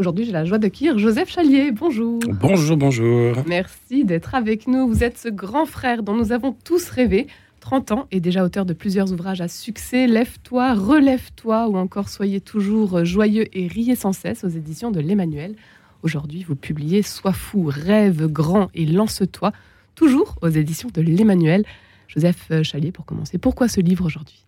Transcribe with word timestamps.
Aujourd'hui, 0.00 0.24
j'ai 0.24 0.32
la 0.32 0.46
joie 0.46 0.56
d'accueillir 0.56 0.98
Joseph 0.98 1.30
Chalier. 1.30 1.72
Bonjour. 1.72 2.20
Bonjour, 2.26 2.74
bonjour. 2.78 3.36
Merci 3.46 4.06
d'être 4.06 4.34
avec 4.34 4.66
nous. 4.66 4.88
Vous 4.88 5.04
êtes 5.04 5.18
ce 5.18 5.28
grand 5.28 5.66
frère 5.66 6.02
dont 6.02 6.14
nous 6.14 6.32
avons 6.32 6.56
tous 6.64 6.88
rêvé. 6.88 7.26
30 7.60 7.92
ans 7.92 8.06
et 8.10 8.18
déjà 8.18 8.42
auteur 8.42 8.64
de 8.64 8.72
plusieurs 8.72 9.12
ouvrages 9.12 9.42
à 9.42 9.48
succès. 9.48 10.06
Lève-toi, 10.06 10.72
relève-toi 10.72 11.68
ou 11.68 11.76
encore 11.76 12.08
Soyez 12.08 12.40
toujours 12.40 13.04
joyeux 13.04 13.44
et 13.52 13.66
riez 13.66 13.94
sans 13.94 14.14
cesse 14.14 14.42
aux 14.42 14.48
éditions 14.48 14.90
de 14.90 15.00
l'Emmanuel. 15.00 15.54
Aujourd'hui, 16.02 16.44
vous 16.44 16.56
publiez 16.56 17.02
Sois 17.02 17.34
fou, 17.34 17.64
rêve 17.66 18.26
grand 18.26 18.70
et 18.72 18.86
lance-toi, 18.86 19.52
toujours 19.96 20.38
aux 20.40 20.48
éditions 20.48 20.88
de 20.94 21.02
l'Emmanuel. 21.02 21.66
Joseph 22.08 22.50
Chalier, 22.62 22.90
pour 22.90 23.04
commencer, 23.04 23.36
pourquoi 23.36 23.68
ce 23.68 23.82
livre 23.82 24.06
aujourd'hui? 24.06 24.46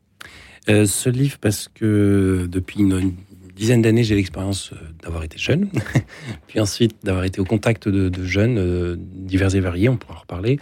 Euh, 0.70 0.86
Ce 0.86 1.10
livre, 1.10 1.36
parce 1.38 1.68
que 1.68 2.48
depuis 2.50 2.80
une, 2.80 3.12
dizaine 3.54 3.82
d'années, 3.82 4.04
j'ai 4.04 4.14
l'expérience 4.14 4.72
euh, 4.72 4.76
d'avoir 5.02 5.24
été 5.24 5.38
jeune, 5.38 5.68
puis 6.46 6.60
ensuite 6.60 6.96
d'avoir 7.02 7.24
été 7.24 7.40
au 7.40 7.44
contact 7.44 7.88
de, 7.88 8.24
jeunes 8.24 8.58
euh, 8.58 8.96
divers 8.98 9.54
et 9.54 9.60
variés, 9.60 9.88
on 9.88 9.96
pourra 9.96 10.14
en 10.16 10.20
reparler, 10.20 10.58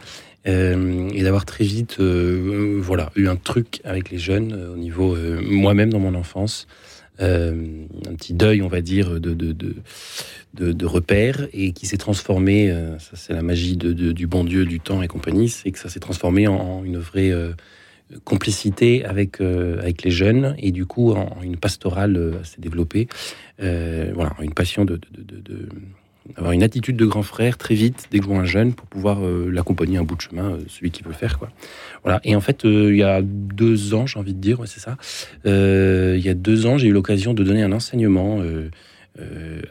et 0.47 1.23
d'avoir 1.23 1.45
très 1.45 1.65
vite 1.65 2.01
voilà, 2.01 3.13
eu 3.15 3.29
un 3.29 3.37
truc 3.37 3.83
avec 3.85 4.11
les 4.11 4.17
jeunes 4.17 4.55
au 4.73 4.77
niveau 4.79 5.15
moi-même 5.43 5.93
dans 5.93 5.99
mon 5.99 6.15
enfance. 6.15 6.67
un 7.19 7.53
petit 8.17 8.33
deuil, 8.33 8.63
on 8.63 8.69
va 8.69 8.81
dire, 8.81 9.21
de, 9.21 9.35
de, 9.35 9.53
de, 9.53 10.73
de 10.73 10.87
repères 10.87 11.47
et 11.53 11.73
qui 11.73 11.85
s'est 11.85 11.99
transformé, 11.99 12.75
ça 12.99 13.17
c'est 13.17 13.35
la 13.35 13.43
magie 13.43 13.77
du 13.77 14.27
bon 14.27 14.43
Dieu, 14.45 14.65
du 14.65 14.81
temps 14.81 15.03
et 15.03 15.09
compagnie, 15.09 15.51
c'est 15.51 15.73
que 15.73 15.79
ça 15.79 15.91
s'est 15.91 16.01
transformé 16.01 16.49
en, 16.49 16.85
une 16.87 16.97
vraie 16.97 17.35
complicité 18.25 19.05
avec, 19.05 19.41
euh, 19.41 19.79
avec 19.81 20.03
les 20.03 20.11
jeunes 20.11 20.55
et 20.59 20.73
du 20.73 20.87
coup 20.87 21.13
en, 21.13 21.43
une 21.43 21.57
pastorale 21.57 22.17
euh, 22.17 22.41
assez 22.41 22.61
développée. 22.61 23.09
Euh, 23.63 24.11
voilà, 24.15 24.33
une 24.41 24.55
passion 24.55 24.85
de, 24.85 25.01
avoir 26.37 26.53
une 26.53 26.63
attitude 26.63 26.97
de 26.97 27.07
grand 27.07 27.23
frère 27.23 27.59
très 27.59 27.75
vite 27.75 28.09
dès 28.11 28.19
que 28.19 28.25
je 28.25 28.31
vois 28.31 28.39
un 28.39 28.45
jeune 28.45 28.73
pour 28.73 28.87
pouvoir 28.87 29.21
l'accompagner 29.21 29.99
un 29.99 30.05
bout 30.05 30.17
de 30.17 30.21
chemin, 30.21 30.59
celui 30.69 30.91
qui 30.91 31.03
veut 31.03 31.13
faire 31.13 31.39
quoi. 31.39 31.51
Voilà. 32.05 32.21
Et 32.25 32.37
en 32.37 32.41
fait, 32.41 32.63
il 32.65 32.97
y 32.97 33.03
a 33.03 33.21
deux 33.23 33.95
ans, 33.95 34.07
j'ai 34.07 34.19
envie 34.19 34.35
de 34.35 34.41
dire, 34.41 34.61
c'est 34.67 34.81
ça. 34.81 34.97
il 35.45 36.21
y 36.21 36.29
a 36.29 36.35
deux 36.35 36.67
ans, 36.67 36.79
j'ai 36.79 36.89
eu 36.89 36.93
l'occasion 36.93 37.35
de 37.35 37.43
donner 37.43 37.63
un 37.63 37.73
enseignement 37.73 38.43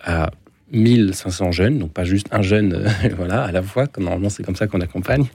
à 0.04 0.32
1500 0.72 1.52
jeunes, 1.52 1.80
donc 1.80 1.92
pas 1.92 2.04
juste 2.04 2.28
un 2.32 2.42
jeune, 2.42 2.74
euh, 2.74 3.10
voilà, 3.18 3.44
à 3.44 3.52
la 3.52 3.62
fois. 3.62 3.88
Normalement, 3.98 4.30
c'est 4.30 4.44
comme 4.44 4.56
ça 4.56 4.68
qu'on 4.68 4.82
accompagne. 4.82 5.26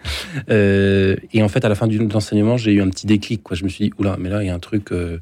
Euh, 0.50 1.16
et 1.32 1.42
en 1.42 1.48
fait, 1.48 1.64
à 1.64 1.68
la 1.68 1.74
fin 1.74 1.86
du 1.86 1.98
l'enseignement, 1.98 2.56
j'ai 2.56 2.72
eu 2.72 2.82
un 2.82 2.88
petit 2.88 3.06
déclic. 3.06 3.42
Quoi. 3.42 3.56
Je 3.56 3.64
me 3.64 3.68
suis 3.68 3.86
dit, 3.86 3.92
oula, 3.98 4.16
mais 4.18 4.28
là, 4.28 4.42
il 4.42 4.46
y 4.46 4.50
a 4.50 4.54
un 4.54 4.58
truc. 4.60 4.92
Euh, 4.92 5.18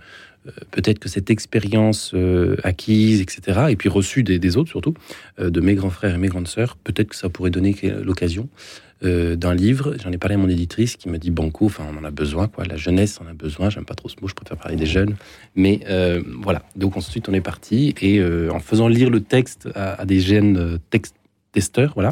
peut-être 0.71 0.99
que 0.99 1.09
cette 1.09 1.31
expérience 1.31 2.15
acquise, 2.63 3.21
etc., 3.21 3.67
et 3.71 3.77
puis 3.77 3.89
reçue 3.89 4.23
des, 4.23 4.57
autres 4.57 4.71
surtout, 4.71 4.95
de 5.39 5.61
mes 5.61 5.75
grands 5.75 5.91
frères 5.91 6.15
et 6.15 6.19
mes 6.19 6.29
grandes 6.29 6.49
sœurs, 6.49 6.77
peut-être 6.77 7.09
que 7.09 7.17
ça 7.17 7.29
pourrait 7.29 7.51
donner 7.51 7.77
l'occasion 8.03 8.49
euh, 9.05 9.35
d'un 9.35 9.53
livre. 9.53 9.97
J'en 10.01 10.13
ai 10.13 10.19
parlé 10.19 10.37
à 10.37 10.39
mon 10.39 10.49
éditrice 10.49 10.95
qui 10.95 11.09
me 11.09 11.19
dit 11.19 11.33
Banco, 11.33 11.67
enfin, 11.67 11.85
on 11.93 11.99
en 11.99 12.05
a 12.05 12.13
besoin, 12.13 12.47
quoi. 12.47 12.65
La 12.65 12.77
jeunesse 12.77 13.21
en 13.21 13.27
a 13.27 13.33
besoin. 13.33 13.69
J'aime 13.69 13.85
pas 13.85 13.97
trop 13.97 14.09
ce 14.09 14.15
mot, 14.23 14.29
je 14.29 14.35
préfère 14.35 14.57
parler 14.57 14.77
des 14.77 14.87
jeunes. 14.87 15.17
Mais 15.57 15.81
euh, 15.89 16.23
voilà. 16.41 16.63
Donc 16.77 16.97
ensuite, 16.97 17.29
on 17.29 17.33
est 17.33 17.41
parti 17.41 17.97
et 18.01 18.21
euh, 18.21 18.53
en 18.53 18.61
faisant 18.61 18.87
lire 18.87 19.11
le 19.11 19.21
texte 19.21 19.69
à, 19.75 20.05
des 20.05 20.21
jeunes 20.21 20.79
texte 20.91 21.17
testeurs, 21.51 21.93
voilà, 21.95 22.11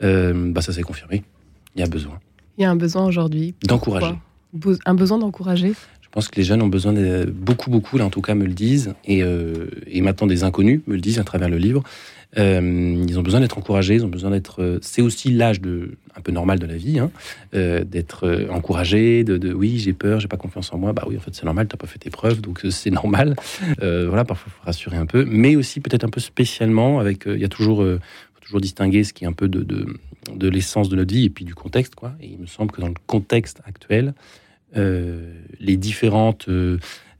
bah, 0.00 0.60
ça 0.60 0.72
s'est 0.72 0.82
confirmé. 0.82 1.22
Il 1.76 1.80
y 1.80 1.84
a 1.84 1.86
besoin. 1.86 2.18
Il 2.58 2.62
y 2.62 2.64
a 2.64 2.70
un 2.70 2.76
besoin 2.76 3.06
aujourd'hui. 3.06 3.54
D'encourager. 3.62 4.14
Un 4.86 4.94
besoin 4.94 5.18
d'encourager? 5.18 5.74
Pense 6.14 6.28
que 6.28 6.36
les 6.36 6.44
jeunes 6.44 6.62
ont 6.62 6.68
besoin 6.68 6.92
de 6.92 7.24
beaucoup, 7.24 7.70
beaucoup, 7.70 7.98
là 7.98 8.06
en 8.06 8.10
tout 8.10 8.22
cas 8.22 8.34
me 8.34 8.46
le 8.46 8.54
disent, 8.54 8.94
et, 9.04 9.22
et 9.86 10.00
maintenant 10.00 10.26
des 10.26 10.44
inconnus 10.44 10.80
me 10.86 10.94
le 10.94 11.00
disent 11.00 11.18
à 11.18 11.24
travers 11.24 11.48
le 11.48 11.58
livre. 11.58 11.82
Euh, 12.38 13.04
ils 13.06 13.18
ont 13.18 13.22
besoin 13.22 13.40
d'être 13.40 13.58
encouragés, 13.58 13.94
ils 13.94 14.04
ont 14.04 14.08
besoin 14.08 14.30
d'être. 14.30 14.62
Euh, 14.62 14.78
c'est 14.82 15.02
aussi 15.02 15.30
l'âge 15.30 15.60
de 15.60 15.96
un 16.16 16.20
peu 16.20 16.32
normal 16.32 16.58
de 16.58 16.66
la 16.66 16.76
vie, 16.76 16.98
hein, 16.98 17.10
euh, 17.54 17.84
d'être 17.84 18.46
encouragé. 18.50 19.24
De, 19.24 19.52
oui, 19.52 19.78
j'ai 19.78 19.92
peur, 19.92 20.20
j'ai 20.20 20.28
pas 20.28 20.36
confiance 20.36 20.72
en 20.72 20.78
moi. 20.78 20.92
Bah 20.92 21.04
oui, 21.08 21.16
en 21.16 21.20
fait, 21.20 21.34
c'est 21.34 21.44
normal, 21.44 21.66
t'as 21.66 21.76
pas 21.76 21.86
fait 21.86 21.98
tes 21.98 22.10
preuves, 22.10 22.40
donc 22.40 22.60
c'est 22.70 22.90
normal. 22.90 23.36
voilà, 23.80 24.24
parfois 24.24 24.52
faut 24.52 24.64
rassurer 24.64 24.96
un 24.96 25.06
peu, 25.06 25.24
mais 25.24 25.56
aussi 25.56 25.80
peut-être 25.80 26.04
un 26.04 26.08
peu 26.08 26.20
spécialement 26.20 27.00
avec. 27.00 27.24
Il 27.26 27.38
y 27.38 27.44
a 27.44 27.48
toujours, 27.48 27.84
toujours 28.40 28.60
distinguer 28.60 29.04
ce 29.04 29.12
qui 29.12 29.24
est 29.24 29.26
un 29.26 29.32
peu 29.32 29.48
de, 29.48 29.62
de, 29.62 29.86
de 30.34 30.48
l'essence 30.48 30.88
de 30.88 30.96
notre 30.96 31.12
vie 31.12 31.24
et 31.24 31.30
puis 31.30 31.44
du 31.44 31.54
contexte, 31.54 31.94
quoi. 31.94 32.12
Et 32.20 32.26
il 32.26 32.38
me 32.38 32.46
semble 32.46 32.70
que 32.70 32.80
dans 32.80 32.88
le 32.88 32.94
contexte 33.06 33.60
actuel, 33.66 34.14
les 34.74 35.76
différentes 35.76 36.48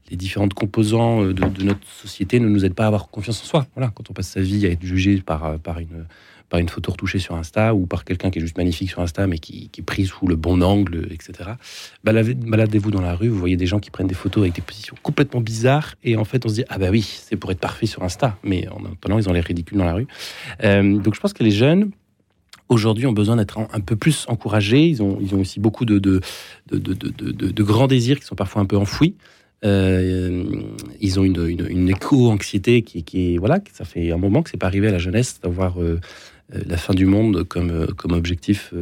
les 0.09 0.17
différentes 0.17 0.53
composants 0.53 1.23
euh, 1.23 1.33
de, 1.33 1.63
notre 1.63 1.87
société 1.87 2.39
ne 2.39 2.47
nous 2.47 2.65
aident 2.65 2.75
pas 2.75 2.83
à 2.83 2.87
avoir 2.87 3.09
confiance 3.09 3.41
en 3.41 3.45
soi. 3.45 3.67
Voilà, 3.75 3.91
quand 3.93 4.09
on 4.09 4.13
passe 4.13 4.29
sa 4.29 4.41
vie 4.41 4.65
à 4.65 4.69
être 4.69 4.83
jugé 4.83 5.21
par, 5.21 5.45
euh, 5.45 5.57
par, 5.57 5.79
une, 5.79 6.05
par 6.49 6.59
une 6.59 6.69
photo 6.69 6.91
retouchée 6.91 7.19
sur 7.19 7.35
Insta 7.35 7.73
ou 7.73 7.85
par 7.85 8.05
quelqu'un 8.05 8.29
qui 8.29 8.39
est 8.39 8.41
juste 8.41 8.57
magnifique 8.57 8.89
sur 8.89 9.01
Insta 9.01 9.25
mais 9.25 9.39
qui, 9.39 9.69
qui 9.69 9.81
est 9.81 9.83
pris 9.83 10.05
sous 10.05 10.27
le 10.27 10.35
bon 10.35 10.61
angle, 10.61 11.07
etc. 11.11 11.51
Baladez-vous 12.03 12.91
dans 12.91 13.01
la 13.01 13.15
rue, 13.15 13.29
vous 13.29 13.39
voyez 13.39 13.57
des 13.57 13.65
gens 13.65 13.79
qui 13.79 13.89
prennent 13.89 14.07
des 14.07 14.15
photos 14.15 14.43
avec 14.43 14.55
des 14.55 14.61
positions 14.61 14.95
complètement 15.01 15.41
bizarres 15.41 15.95
et 16.03 16.17
en 16.17 16.25
fait 16.25 16.45
on 16.45 16.49
se 16.49 16.55
dit 16.55 16.65
ah 16.69 16.77
bah 16.77 16.89
oui 16.91 17.01
c'est 17.01 17.35
pour 17.35 17.51
être 17.51 17.59
parfait 17.59 17.87
sur 17.87 18.03
Insta, 18.03 18.37
mais 18.43 18.67
en 18.67 18.85
attendant 18.85 19.17
ils 19.17 19.27
ont 19.27 19.33
l'air 19.33 19.43
ridicules 19.43 19.77
dans 19.77 19.85
la 19.85 19.93
rue. 19.93 20.07
Euh, 20.63 20.97
donc 20.99 21.15
je 21.15 21.19
pense 21.19 21.33
que 21.33 21.43
les 21.43 21.51
jeunes 21.51 21.91
aujourd'hui 22.69 23.05
ont 23.05 23.13
besoin 23.13 23.35
d'être 23.35 23.59
un, 23.59 23.79
peu 23.79 23.95
plus 23.95 24.25
encouragés. 24.27 24.87
Ils 24.87 25.01
ont, 25.01 25.17
ils 25.21 25.35
ont 25.35 25.39
aussi 25.39 25.59
beaucoup 25.59 25.85
de, 25.85 25.99
de, 25.99 26.21
de, 26.71 26.79
de, 26.79 27.63
grands 27.63 27.87
désirs 27.87 28.19
qui 28.19 28.25
sont 28.25 28.35
parfois 28.35 28.61
un 28.61 28.65
peu 28.65 28.77
enfouis. 28.77 29.15
Euh, 29.63 30.43
ils 30.99 31.19
ont 31.19 31.23
une, 31.23 31.65
une, 31.69 31.89
éco-anxiété 31.89 32.81
qui, 32.81 33.03
qui, 33.03 33.33
est 33.33 33.37
voilà, 33.37 33.59
ça 33.73 33.85
fait 33.85 34.11
un 34.11 34.17
moment 34.17 34.43
que 34.43 34.49
c'est 34.49 34.57
pas 34.57 34.67
arrivé 34.67 34.89
à 34.89 34.91
la 34.91 34.97
jeunesse 34.99 35.39
d'avoir 35.41 35.81
euh, 35.81 35.99
euh, 36.53 36.59
la 36.67 36.77
fin 36.77 36.93
du 36.93 37.05
monde 37.05 37.43
comme, 37.45 37.87
comme 37.95 38.11
objectif. 38.11 38.73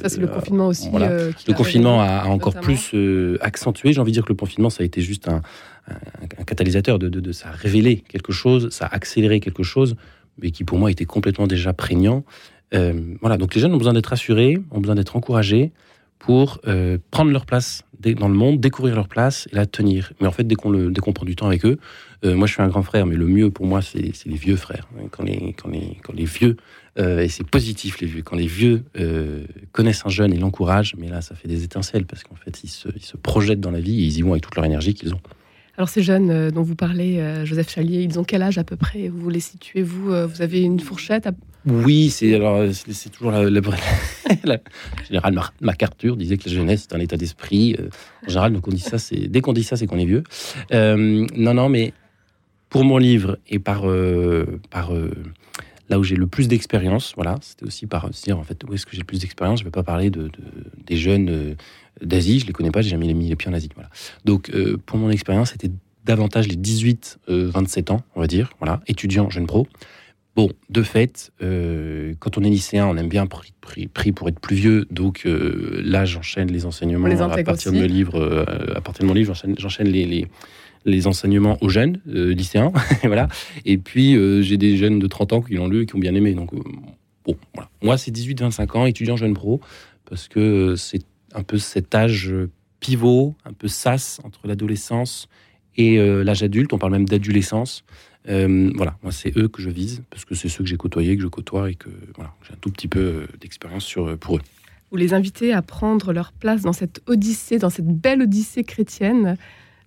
ça, 0.00 0.08
c'est 0.08 0.20
le 0.20 0.26
confinement 0.26 0.68
aussi. 0.68 0.88
le 0.90 1.52
confinement 1.52 2.00
a, 2.00 2.24
encore 2.26 2.54
plus 2.54 2.94
accentué. 3.40 3.92
J'ai 3.92 4.00
envie 4.00 4.12
de 4.12 4.16
dire 4.16 4.24
que 4.24 4.32
le 4.32 4.36
confinement, 4.36 4.70
ça 4.70 4.82
a 4.82 4.86
été 4.86 5.00
juste 5.00 5.28
un, 5.28 5.42
un, 5.86 6.44
catalyseur 6.44 6.98
de, 6.98 7.08
de, 7.08 7.32
ça 7.32 7.50
a 7.50 7.52
révélé 7.52 8.02
quelque 8.08 8.32
chose, 8.32 8.70
ça 8.70 8.86
a 8.86 8.94
accéléré 8.94 9.38
quelque 9.38 9.62
chose, 9.62 9.96
mais 10.40 10.50
qui 10.50 10.64
pour 10.64 10.78
moi 10.78 10.90
était 10.90 11.04
complètement 11.04 11.46
déjà 11.46 11.72
prégnant. 11.72 12.24
Voilà, 12.72 13.36
donc 13.36 13.54
les 13.54 13.60
jeunes 13.60 13.74
ont 13.74 13.78
besoin 13.78 13.92
d'être 13.92 14.06
rassurés, 14.06 14.58
ont 14.70 14.80
besoin 14.80 14.94
d'être 14.94 15.16
encouragés 15.16 15.72
pour 16.22 16.60
euh, 16.68 16.98
prendre 17.10 17.32
leur 17.32 17.46
place 17.46 17.82
dans 17.98 18.28
le 18.28 18.34
monde, 18.34 18.60
découvrir 18.60 18.94
leur 18.94 19.08
place 19.08 19.48
et 19.52 19.56
la 19.56 19.66
tenir. 19.66 20.12
Mais 20.20 20.26
en 20.26 20.32
fait, 20.32 20.44
dès 20.44 20.54
qu'on 20.54 21.12
prend 21.12 21.26
du 21.26 21.36
temps 21.36 21.46
avec 21.46 21.64
eux, 21.64 21.78
euh, 22.24 22.34
moi 22.34 22.46
je 22.46 22.52
suis 22.52 22.62
un 22.62 22.68
grand 22.68 22.82
frère, 22.82 23.06
mais 23.06 23.16
le 23.16 23.26
mieux 23.26 23.50
pour 23.50 23.66
moi, 23.66 23.82
c'est 23.82 24.00
les 24.00 24.36
vieux 24.36 24.56
frères. 24.56 24.88
Quand 25.10 25.24
les, 25.24 25.52
quand 25.52 25.68
les, 25.68 25.98
quand 26.02 26.12
les 26.12 26.24
vieux, 26.24 26.56
euh, 26.98 27.20
et 27.20 27.28
c'est 27.28 27.46
positif 27.46 28.00
les 28.00 28.06
vieux, 28.06 28.22
quand 28.22 28.36
les 28.36 28.46
vieux 28.46 28.84
connaissent 29.72 30.04
un 30.06 30.10
jeune 30.10 30.32
et 30.32 30.38
l'encouragent, 30.38 30.94
mais 30.96 31.08
là 31.08 31.20
ça 31.22 31.34
fait 31.34 31.48
des 31.48 31.64
étincelles 31.64 32.06
parce 32.06 32.22
qu'en 32.22 32.36
fait 32.36 32.62
ils 32.62 32.68
se, 32.68 32.88
ils 32.94 33.04
se 33.04 33.16
projettent 33.16 33.60
dans 33.60 33.70
la 33.70 33.80
vie 33.80 34.02
et 34.02 34.06
ils 34.06 34.18
y 34.18 34.22
vont 34.22 34.32
avec 34.32 34.44
toute 34.44 34.56
leur 34.56 34.64
énergie 34.64 34.94
qu'ils 34.94 35.14
ont. 35.14 35.20
Alors 35.76 35.88
ces 35.88 36.02
jeunes 36.02 36.50
dont 36.50 36.62
vous 36.62 36.76
parlez, 36.76 37.44
Joseph 37.44 37.70
Chalier, 37.70 38.02
ils 38.02 38.18
ont 38.18 38.24
quel 38.24 38.42
âge 38.42 38.58
à 38.58 38.64
peu 38.64 38.76
près? 38.76 39.08
Vous 39.08 39.28
les 39.28 39.40
situez, 39.40 39.82
vous 39.82 40.06
Vous 40.06 40.42
avez 40.42 40.60
une 40.60 40.80
fourchette 40.80 41.26
oui, 41.66 42.10
c'est 42.10 42.34
alors 42.34 42.64
c'est 42.72 43.10
toujours 43.10 43.30
la, 43.30 43.48
la, 43.48 43.60
la 44.44 44.58
général 45.06 45.40
MacArthur 45.60 46.16
disait 46.16 46.36
que 46.36 46.48
la 46.48 46.54
jeunesse 46.54 46.88
est 46.90 46.94
un 46.94 47.00
état 47.00 47.16
d'esprit. 47.16 47.76
Euh, 47.78 47.88
en 48.26 48.28
général, 48.28 48.52
dès 48.52 48.60
qu'on 49.40 49.52
dit 49.52 49.62
ça, 49.62 49.76
c'est 49.76 49.86
qu'on 49.86 49.98
est 49.98 50.04
vieux. 50.04 50.24
Euh, 50.72 51.26
non, 51.36 51.54
non, 51.54 51.68
mais 51.68 51.92
pour 52.68 52.84
mon 52.84 52.98
livre 52.98 53.38
et 53.48 53.58
par 53.58 53.88
euh, 53.88 54.60
là 55.88 55.98
où 55.98 56.02
j'ai 56.02 56.16
le 56.16 56.26
plus 56.26 56.48
d'expérience, 56.48 57.12
voilà, 57.14 57.38
c'était 57.42 57.64
aussi 57.64 57.86
par 57.86 58.10
dire 58.10 58.38
en 58.38 58.42
fait 58.42 58.64
où 58.64 58.74
est-ce 58.74 58.84
que 58.84 58.92
j'ai 58.92 59.00
le 59.00 59.06
plus 59.06 59.20
d'expérience? 59.20 59.60
Je 59.60 59.64
ne 59.64 59.68
vais 59.68 59.72
pas 59.72 59.84
parler 59.84 60.10
de, 60.10 60.30
des 60.86 60.96
jeunes 60.96 61.54
d'Asie, 62.00 62.40
je 62.40 62.46
les 62.46 62.52
connais 62.52 62.70
pas, 62.70 62.82
j'ai 62.82 62.90
jamais 62.90 63.12
mis 63.12 63.28
les 63.28 63.36
pieds 63.36 63.50
en 63.50 63.54
Asie, 63.54 63.70
voilà. 63.74 63.90
Donc 64.24 64.50
pour 64.86 64.98
mon 64.98 65.10
expérience, 65.10 65.50
c'était 65.52 65.70
davantage 66.04 66.48
les 66.48 66.56
18-27 66.56 67.92
ans, 67.92 68.02
on 68.16 68.20
va 68.20 68.26
dire, 68.26 68.50
voilà, 68.58 68.80
étudiants, 68.88 69.30
jeunes 69.30 69.46
pro. 69.46 69.68
Bon, 70.34 70.48
de 70.70 70.82
fait, 70.82 71.30
euh, 71.42 72.14
quand 72.18 72.38
on 72.38 72.42
est 72.42 72.48
lycéen, 72.48 72.86
on 72.86 72.96
aime 72.96 73.08
bien 73.08 73.26
pris, 73.26 73.52
pour 74.12 74.28
être 74.28 74.40
plus 74.40 74.56
vieux. 74.56 74.86
Donc 74.90 75.26
euh, 75.26 75.82
là, 75.84 76.06
j'enchaîne 76.06 76.50
les 76.50 76.64
enseignements 76.64 77.06
à 77.06 77.42
partir 77.42 77.72
de 77.72 77.84
livre. 77.84 78.18
Euh, 78.18 78.74
à 78.74 78.80
partir 78.80 79.02
de 79.02 79.08
mon 79.08 79.14
livre, 79.14 79.34
j'enchaîne 79.58 79.88
les, 79.88 80.26
les, 80.86 81.06
enseignements 81.06 81.58
aux 81.60 81.68
jeunes 81.68 82.00
lycéens, 82.06 82.72
voilà. 83.04 83.28
Et 83.66 83.76
puis 83.76 84.16
j'ai 84.42 84.56
des 84.56 84.78
jeunes 84.78 84.98
de 84.98 85.06
30 85.06 85.32
ans 85.34 85.42
qui 85.42 85.54
l'ont 85.54 85.68
lu 85.68 85.82
et 85.82 85.86
qui 85.86 85.96
ont 85.96 86.00
bien 86.00 86.14
aimé. 86.14 86.32
Donc 86.32 86.54
bon, 86.54 87.36
voilà. 87.54 87.68
Moi, 87.82 87.98
c'est 87.98 88.10
18-25 88.10 88.78
ans, 88.78 88.86
étudiant 88.86 89.16
jeune 89.16 89.34
pro, 89.34 89.60
parce 90.06 90.28
que 90.28 90.76
c'est 90.76 91.04
un 91.34 91.42
peu 91.42 91.58
cet 91.58 91.94
âge 91.94 92.32
pivot, 92.80 93.34
un 93.44 93.52
peu 93.52 93.68
sas 93.68 94.18
entre 94.24 94.46
l'adolescence 94.46 95.28
et 95.76 95.98
l'âge 96.24 96.42
adulte. 96.42 96.72
On 96.72 96.78
parle 96.78 96.92
même 96.92 97.06
d'adolescence. 97.06 97.84
Euh, 98.28 98.70
voilà, 98.76 98.96
moi 99.02 99.10
c'est 99.10 99.36
eux 99.36 99.48
que 99.48 99.60
je 99.60 99.70
vise 99.70 100.02
parce 100.10 100.24
que 100.24 100.34
c'est 100.34 100.48
ceux 100.48 100.62
que 100.62 100.70
j'ai 100.70 100.76
côtoyés, 100.76 101.16
que 101.16 101.22
je 101.22 101.28
côtoie 101.28 101.70
et 101.70 101.74
que 101.74 101.88
voilà, 102.14 102.32
j'ai 102.46 102.54
un 102.54 102.58
tout 102.60 102.70
petit 102.70 102.88
peu 102.88 103.00
euh, 103.00 103.26
d'expérience 103.40 103.84
sur 103.84 104.06
euh, 104.06 104.16
pour 104.16 104.36
eux. 104.36 104.40
Vous 104.90 104.96
les 104.96 105.14
invitez 105.14 105.52
à 105.52 105.62
prendre 105.62 106.12
leur 106.12 106.32
place 106.32 106.62
dans 106.62 106.72
cette 106.72 107.00
odyssée, 107.06 107.58
dans 107.58 107.70
cette 107.70 107.88
belle 107.88 108.22
odyssée 108.22 108.62
chrétienne. 108.62 109.36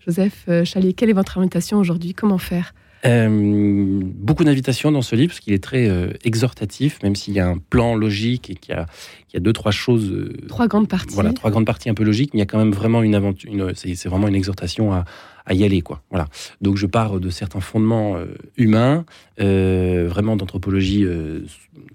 Joseph 0.05 0.47
Chalier, 0.65 0.93
quelle 0.93 1.09
est 1.09 1.13
votre 1.13 1.37
invitation 1.37 1.77
aujourd'hui? 1.77 2.13
Comment 2.13 2.39
faire? 2.39 2.73
Euh, 3.05 4.01
beaucoup 4.03 4.43
d'invitations 4.43 4.91
dans 4.91 5.01
ce 5.01 5.15
livre, 5.15 5.29
parce 5.29 5.39
qu'il 5.39 5.53
est 5.53 5.63
très 5.63 5.87
euh, 5.87 6.09
exhortatif, 6.23 7.01
même 7.03 7.15
s'il 7.15 7.35
y 7.35 7.39
a 7.39 7.47
un 7.47 7.57
plan 7.57 7.95
logique 7.95 8.49
et 8.49 8.55
qu'il 8.55 8.73
y 8.73 8.77
a, 8.77 8.87
il 9.29 9.35
y 9.35 9.37
a 9.37 9.39
deux, 9.39 9.53
trois 9.53 9.71
choses. 9.71 10.11
Euh, 10.11 10.33
trois 10.47 10.67
grandes 10.67 10.87
parties. 10.87 11.13
Voilà, 11.13 11.31
trois 11.33 11.51
grandes 11.51 11.67
parties 11.67 11.89
un 11.89 11.93
peu 11.93 12.03
logiques, 12.03 12.33
mais 12.33 12.39
il 12.39 12.41
y 12.41 12.43
a 12.43 12.47
quand 12.47 12.57
même 12.57 12.71
vraiment 12.71 13.03
une 13.03 13.13
aventure. 13.13 13.51
C'est 13.75 14.07
vraiment 14.07 14.27
une 14.27 14.35
exhortation 14.35 14.91
à, 14.91 15.05
à, 15.45 15.53
y 15.53 15.63
aller, 15.63 15.81
quoi. 15.81 16.01
Voilà. 16.09 16.27
Donc 16.61 16.77
je 16.77 16.85
pars 16.85 17.19
de 17.19 17.29
certains 17.29 17.59
fondements 17.59 18.17
humains, 18.57 19.05
vraiment 19.37 20.35
d'anthropologie 20.35 21.05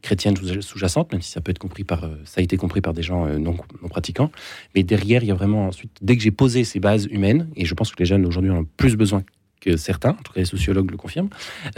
chrétienne 0.03 0.37
sous-jacente, 0.61 1.13
même 1.13 1.23
si 1.23 1.31
ça 1.31 1.41
peut 1.41 1.51
être 1.51 1.59
compris 1.59 1.85
par, 1.85 2.09
ça 2.25 2.41
a 2.41 2.43
été 2.43 2.57
compris 2.57 2.81
par 2.81 2.93
des 2.93 3.03
gens 3.03 3.27
non, 3.39 3.57
non 3.83 3.89
pratiquants. 3.89 4.31
Mais 4.75 4.83
derrière, 4.83 5.23
il 5.23 5.29
y 5.29 5.33
a 5.33 5.35
vraiment 5.35 5.67
ensuite, 5.67 5.93
dès 6.03 6.17
que 6.17 6.23
j'ai 6.23 6.31
posé 6.31 6.65
ces 6.65 6.81
bases 6.81 7.07
humaines, 7.11 7.49
et 7.57 7.65
je 7.65 7.75
pense 7.75 7.91
que 7.93 7.99
les 7.99 8.07
jeunes 8.07 8.27
aujourd'hui 8.27 8.51
ont 8.51 8.67
plus 8.77 8.97
besoin 8.97 9.23
que 9.61 9.77
certains, 9.77 10.11
en 10.11 10.23
tout 10.23 10.33
cas 10.33 10.41
les 10.41 10.47
sociologues 10.47 10.91
le 10.91 10.97
confirment, 10.97 11.29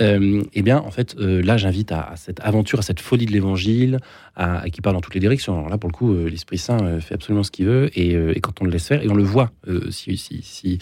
euh, 0.00 0.42
eh 0.54 0.62
bien, 0.62 0.78
en 0.78 0.90
fait, 0.90 1.16
euh, 1.18 1.42
là, 1.42 1.56
j'invite 1.56 1.92
à, 1.92 2.14
cette 2.16 2.40
aventure, 2.40 2.78
à 2.78 2.82
cette 2.82 3.00
folie 3.00 3.26
de 3.26 3.32
l'évangile, 3.32 3.98
à, 4.36 4.68
qui 4.70 4.80
parle 4.80 4.96
dans 4.96 5.00
toutes 5.00 5.14
les 5.14 5.20
directions. 5.20 5.66
Là, 5.68 5.78
pour 5.78 5.90
le 5.90 5.94
coup, 5.94 6.12
euh, 6.12 6.28
l'Esprit 6.28 6.58
Saint 6.58 7.00
fait 7.00 7.14
absolument 7.14 7.42
ce 7.42 7.50
qu'il 7.50 7.66
veut, 7.66 7.90
et, 7.98 8.40
quand 8.40 8.62
on 8.62 8.64
le 8.64 8.70
laisse 8.70 8.86
faire, 8.86 9.02
et 9.02 9.08
on 9.08 9.14
le 9.14 9.22
voit, 9.22 9.50
si, 9.90 10.78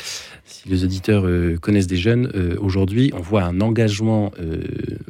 les 0.67 0.85
auditeurs 0.85 1.27
connaissent 1.61 1.87
des 1.87 1.97
jeunes, 1.97 2.31
aujourd'hui, 2.61 3.11
on 3.15 3.21
voit 3.21 3.43
un 3.43 3.61
engagement 3.61 4.33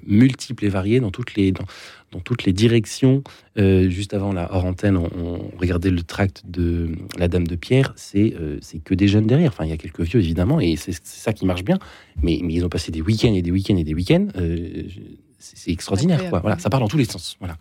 multiple 0.07 0.65
et 0.65 0.69
varié 0.69 1.01
dans 1.01 1.11
toutes 1.11 1.35
les, 1.35 1.53
dans 2.12 2.21
toutes 2.21 2.45
les 2.45 2.53
directions. 2.53 3.23
Euh, 3.59 3.89
juste 3.89 4.15
avant 4.15 4.33
la 4.33 4.53
hors 4.53 4.65
antenne, 4.65 4.97
on, 4.97 5.51
regardait 5.59 5.91
le 5.91 6.03
tract 6.03 6.43
de 6.47 6.91
la 7.19 7.29
Dame 7.29 7.47
de 7.47 7.57
Pierre. 7.57 7.93
C'est 7.97 8.35
euh, 8.35 8.59
c'est 8.61 8.79
que 8.79 8.95
des 8.95 9.09
jeunes 9.09 9.27
derrière. 9.27 9.51
Enfin, 9.53 9.65
il 9.65 9.71
y 9.71 9.73
a 9.73 9.77
quelques 9.77 10.01
vieux 10.01 10.21
évidemment, 10.21 10.61
et 10.61 10.77
c'est 10.77 10.95
ça 11.05 11.33
qui 11.33 11.47
marche 11.47 11.65
bien. 11.65 11.79
Mais, 12.23 12.41
mais 12.43 12.55
ils 12.55 12.65
ont 12.65 12.69
passé 12.69 12.91
des 12.91 13.03
week-ends 13.03 13.35
et 13.35 13.43
des 13.43 13.51
week-ends 13.51 13.77
et 13.77 13.85
des 13.85 13.95
week-ends. 13.95 14.29
Euh, 14.37 14.85
c'est 15.39 15.71
extraordinaire, 15.71 16.29
quoi. 16.29 16.41
Voilà, 16.41 16.59
ça 16.59 16.69
part 16.69 16.81
dans 16.81 16.89
tous 16.89 16.99
les 16.99 17.07
sens. 17.07 17.39
Voilà. 17.41 17.57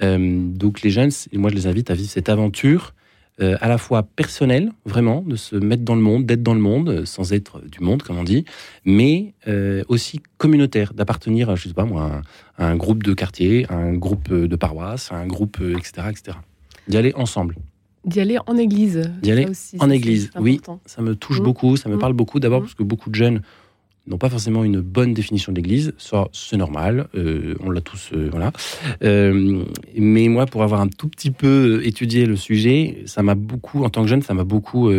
donc 0.00 0.82
les 0.82 0.90
jeunes, 0.90 1.10
moi 1.32 1.50
je 1.50 1.54
les 1.54 1.66
invite 1.66 1.90
à 1.90 1.94
vivre 1.94 2.10
cette 2.10 2.28
aventure 2.28 2.94
euh, 3.40 3.56
à 3.60 3.68
la 3.68 3.78
fois 3.78 4.04
personnel, 4.04 4.70
vraiment, 4.84 5.22
de 5.22 5.34
se 5.34 5.56
mettre 5.56 5.82
dans 5.82 5.96
le 5.96 6.00
monde, 6.00 6.24
d'être 6.24 6.44
dans 6.44 6.54
le 6.54 6.60
monde, 6.60 6.88
euh, 6.88 7.04
sans 7.04 7.32
être 7.32 7.60
du 7.68 7.80
monde, 7.80 8.02
comme 8.04 8.16
on 8.16 8.22
dit, 8.22 8.44
mais 8.84 9.34
euh, 9.48 9.82
aussi 9.88 10.20
communautaire, 10.38 10.94
d'appartenir, 10.94 11.56
je 11.56 11.66
sais 11.66 11.74
pas 11.74 11.84
moi, 11.84 12.22
à 12.58 12.68
un, 12.68 12.76
groupe 12.76 13.02
de 13.02 13.12
quartier, 13.12 13.66
à 13.68 13.74
un 13.74 13.94
groupe 13.94 14.32
de 14.32 14.56
paroisse, 14.56 15.10
à 15.10 15.16
un 15.16 15.26
groupe, 15.26 15.58
etc., 15.60 16.06
etc. 16.10 16.38
D'y 16.86 16.96
aller 16.96 17.12
ensemble. 17.16 17.56
D'y 18.04 18.20
aller 18.20 18.38
en 18.46 18.56
église. 18.56 19.10
D'y 19.20 19.32
aller 19.32 19.48
en 19.80 19.90
église, 19.90 20.30
oui. 20.38 20.60
Ça 20.86 21.02
me 21.02 21.16
touche 21.16 21.40
mmh. 21.40 21.44
beaucoup, 21.44 21.76
ça 21.76 21.88
me 21.88 21.96
mmh. 21.96 21.98
parle 21.98 22.12
beaucoup. 22.12 22.38
D'abord 22.38 22.60
mmh. 22.60 22.64
parce 22.64 22.74
que 22.74 22.84
beaucoup 22.84 23.10
de 23.10 23.16
jeunes 23.16 23.42
n'ont 24.06 24.18
pas 24.18 24.28
forcément 24.28 24.64
une 24.64 24.80
bonne 24.80 25.14
définition 25.14 25.52
de 25.52 25.56
l'Église. 25.56 25.94
Ça, 25.98 26.28
c'est 26.32 26.56
normal, 26.56 27.08
euh, 27.14 27.54
on 27.60 27.70
l'a 27.70 27.80
tous, 27.80 28.10
euh, 28.12 28.28
voilà. 28.30 28.52
Euh, 29.02 29.64
mais 29.96 30.28
moi, 30.28 30.46
pour 30.46 30.62
avoir 30.62 30.80
un 30.80 30.88
tout 30.88 31.08
petit 31.08 31.30
peu 31.30 31.80
étudié 31.84 32.26
le 32.26 32.36
sujet, 32.36 33.02
ça 33.06 33.22
m'a 33.22 33.34
beaucoup, 33.34 33.84
en 33.84 33.90
tant 33.90 34.02
que 34.02 34.08
jeune, 34.08 34.22
ça 34.22 34.34
m'a 34.34 34.44
beaucoup 34.44 34.90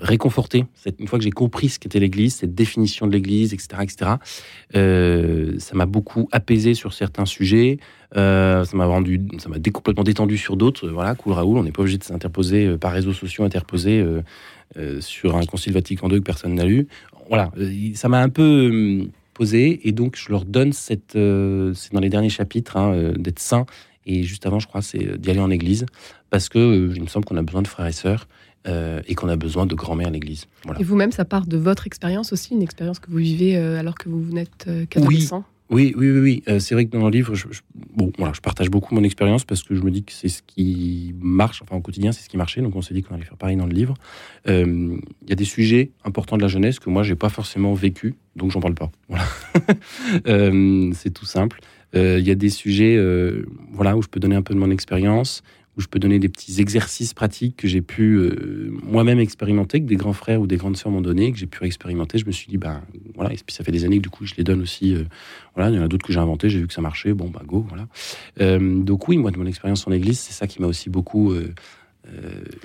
réconforté. 0.00 0.64
Une 0.98 1.06
fois 1.06 1.18
que 1.18 1.24
j'ai 1.24 1.30
compris 1.30 1.68
ce 1.68 1.78
qu'était 1.78 2.00
l'Église, 2.00 2.36
cette 2.36 2.54
définition 2.54 3.06
de 3.06 3.12
l'Église, 3.12 3.54
etc., 3.54 3.68
etc., 3.82 5.58
ça 5.58 5.74
m'a 5.74 5.86
beaucoup 5.86 6.28
apaisé 6.32 6.74
sur 6.74 6.92
certains 6.92 7.26
sujets. 7.26 7.78
ça 8.14 8.64
m'a 8.74 8.86
rendu, 8.86 9.20
ça 9.38 9.48
m'a 9.48 9.58
complètement 9.72 10.04
détendu 10.04 10.38
sur 10.38 10.56
d'autres. 10.56 10.88
Voilà, 10.88 11.14
cool 11.14 11.32
Raoul, 11.32 11.58
on 11.58 11.62
n'est 11.62 11.72
pas 11.72 11.82
obligé 11.82 11.98
de 11.98 12.04
s'interposer 12.04 12.76
par 12.78 12.92
réseaux 12.92 13.12
sociaux 13.12 13.44
interposés 13.44 14.04
euh, 14.76 15.00
sur 15.00 15.34
un 15.34 15.46
concile 15.46 15.72
Vatican 15.72 16.10
II 16.10 16.18
que 16.18 16.24
personne 16.24 16.54
n'a 16.54 16.64
lu. 16.64 16.88
Voilà, 17.30 17.50
euh, 17.56 17.72
ça 17.94 18.10
m'a 18.10 18.20
un 18.20 18.28
peu 18.28 18.70
euh, 18.70 19.10
posé 19.32 19.88
et 19.88 19.92
donc 19.92 20.16
je 20.16 20.30
leur 20.30 20.44
donne 20.44 20.74
cette, 20.74 21.14
c'est 21.14 21.92
dans 21.92 22.00
les 22.00 22.10
derniers 22.10 22.28
chapitres, 22.28 22.76
hein, 22.76 23.12
d'être 23.16 23.38
saint. 23.38 23.64
Et 24.04 24.24
juste 24.24 24.44
avant, 24.44 24.58
je 24.58 24.66
crois, 24.66 24.82
c'est 24.82 25.18
d'y 25.18 25.30
aller 25.30 25.40
en 25.40 25.50
église 25.50 25.86
parce 26.28 26.50
que 26.50 26.92
il 26.94 27.00
me 27.00 27.06
semble 27.06 27.24
qu'on 27.24 27.36
a 27.38 27.42
besoin 27.42 27.62
de 27.62 27.68
frères 27.68 27.86
et 27.86 27.92
sœurs. 27.92 28.28
Et 28.66 29.14
qu'on 29.14 29.28
a 29.28 29.36
besoin 29.36 29.64
de 29.64 29.74
grand-mère 29.74 30.08
à 30.08 30.10
l'église. 30.10 30.46
Et 30.78 30.84
vous-même, 30.84 31.12
ça 31.12 31.24
part 31.24 31.46
de 31.46 31.56
votre 31.56 31.86
expérience 31.86 32.32
aussi, 32.32 32.52
une 32.52 32.62
expérience 32.62 32.98
que 32.98 33.10
vous 33.10 33.16
vivez 33.16 33.56
alors 33.56 33.94
que 33.94 34.08
vous 34.08 34.32
n'êtes 34.32 34.68
qu'adolescent 34.90 35.44
oui, 35.70 35.94
oui, 35.96 36.10
oui, 36.10 36.20
oui. 36.20 36.42
Euh, 36.48 36.58
c'est 36.60 36.74
vrai 36.74 36.86
que 36.86 36.96
dans 36.96 37.04
le 37.04 37.10
livre, 37.10 37.34
je, 37.34 37.46
bon, 37.94 38.10
voilà, 38.16 38.32
je 38.32 38.40
partage 38.40 38.70
beaucoup 38.70 38.94
mon 38.94 39.04
expérience 39.04 39.44
parce 39.44 39.62
que 39.62 39.74
je 39.74 39.82
me 39.82 39.90
dis 39.90 40.02
que 40.02 40.12
c'est 40.12 40.28
ce 40.28 40.40
qui 40.42 41.14
marche, 41.20 41.60
enfin 41.62 41.76
au 41.76 41.80
quotidien, 41.80 42.10
c'est 42.12 42.22
ce 42.22 42.28
qui 42.28 42.38
marchait. 42.38 42.62
Donc 42.62 42.74
on 42.74 42.80
s'est 42.80 42.94
dit 42.94 43.02
qu'on 43.02 43.14
allait 43.14 43.24
faire 43.24 43.36
pareil 43.36 43.56
dans 43.56 43.66
le 43.66 43.74
livre. 43.74 43.94
Euh, 44.48 44.96
il 45.22 45.28
y 45.28 45.32
a 45.32 45.36
des 45.36 45.44
sujets 45.44 45.90
importants 46.04 46.38
de 46.38 46.42
la 46.42 46.48
jeunesse 46.48 46.78
que 46.78 46.88
moi 46.88 47.02
j'ai 47.02 47.16
pas 47.16 47.28
forcément 47.28 47.74
vécu, 47.74 48.14
donc 48.34 48.50
j'en 48.50 48.60
parle 48.60 48.74
pas. 48.74 48.90
Voilà, 49.08 49.24
euh, 50.26 50.90
c'est 50.94 51.12
tout 51.12 51.26
simple. 51.26 51.60
Il 51.94 52.20
y 52.20 52.30
a 52.30 52.34
des 52.34 52.50
sujets, 52.50 52.98
voilà, 53.72 53.96
où 53.96 54.02
je 54.02 54.08
peux 54.08 54.20
donner 54.20 54.36
un 54.36 54.42
peu 54.42 54.52
de 54.52 54.58
mon 54.58 54.70
expérience 54.70 55.42
où 55.78 55.80
je 55.80 55.86
peux 55.86 56.00
donner 56.00 56.18
des 56.18 56.28
petits 56.28 56.60
exercices 56.60 57.14
pratiques 57.14 57.56
que 57.56 57.68
j'ai 57.68 57.80
pu 57.80 58.16
euh, 58.16 58.68
moi-même 58.82 59.20
expérimenter, 59.20 59.80
que 59.80 59.86
des 59.86 59.96
grands 59.96 60.12
frères 60.12 60.40
ou 60.40 60.48
des 60.48 60.56
grandes 60.56 60.76
sœurs 60.76 60.90
m'ont 60.90 61.00
donné, 61.00 61.30
que 61.30 61.38
j'ai 61.38 61.46
pu 61.46 61.64
expérimenter. 61.64 62.18
Je 62.18 62.26
me 62.26 62.32
suis 62.32 62.48
dit, 62.48 62.58
ben 62.58 62.82
voilà, 63.14 63.32
et 63.32 63.36
puis 63.36 63.54
ça 63.54 63.62
fait 63.62 63.70
des 63.70 63.84
années 63.84 63.98
que 63.98 64.02
du 64.02 64.10
coup 64.10 64.26
je 64.26 64.34
les 64.34 64.42
donne 64.42 64.60
aussi. 64.60 64.94
Euh, 64.94 65.04
voilà, 65.54 65.70
il 65.70 65.76
y 65.76 65.78
en 65.78 65.82
a 65.84 65.88
d'autres 65.88 66.04
que 66.04 66.12
j'ai 66.12 66.18
inventés, 66.18 66.50
j'ai 66.50 66.58
vu 66.58 66.66
que 66.66 66.74
ça 66.74 66.82
marchait, 66.82 67.14
bon, 67.14 67.30
bah 67.30 67.42
go, 67.46 67.64
voilà. 67.68 67.86
Euh, 68.40 68.82
donc 68.82 69.06
oui, 69.06 69.18
moi 69.18 69.30
de 69.30 69.38
mon 69.38 69.46
expérience 69.46 69.86
en 69.86 69.92
église, 69.92 70.18
c'est 70.18 70.32
ça 70.32 70.48
qui 70.48 70.60
m'a 70.60 70.66
aussi 70.66 70.90
beaucoup. 70.90 71.32